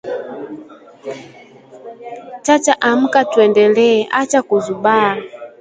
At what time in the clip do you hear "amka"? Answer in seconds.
2.89-3.21